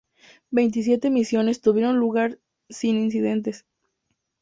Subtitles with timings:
[0.49, 3.65] Veintisiete misiones tuvieron lugar sin incidentes.